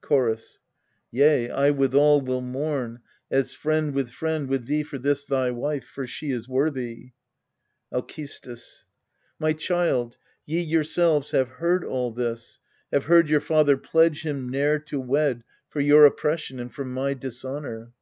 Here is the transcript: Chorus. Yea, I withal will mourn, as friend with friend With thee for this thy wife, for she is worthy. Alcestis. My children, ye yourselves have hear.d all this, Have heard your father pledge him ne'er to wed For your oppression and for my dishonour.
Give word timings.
Chorus. 0.00 0.58
Yea, 1.10 1.50
I 1.50 1.70
withal 1.70 2.22
will 2.22 2.40
mourn, 2.40 3.00
as 3.30 3.52
friend 3.52 3.92
with 3.94 4.08
friend 4.08 4.48
With 4.48 4.64
thee 4.64 4.82
for 4.82 4.96
this 4.96 5.26
thy 5.26 5.50
wife, 5.50 5.84
for 5.86 6.06
she 6.06 6.30
is 6.30 6.48
worthy. 6.48 7.12
Alcestis. 7.92 8.86
My 9.38 9.52
children, 9.52 10.14
ye 10.46 10.60
yourselves 10.62 11.32
have 11.32 11.58
hear.d 11.58 11.84
all 11.84 12.10
this, 12.10 12.58
Have 12.90 13.04
heard 13.04 13.28
your 13.28 13.42
father 13.42 13.76
pledge 13.76 14.22
him 14.22 14.50
ne'er 14.50 14.78
to 14.78 14.98
wed 14.98 15.44
For 15.68 15.80
your 15.80 16.06
oppression 16.06 16.58
and 16.58 16.72
for 16.74 16.86
my 16.86 17.12
dishonour. 17.12 17.92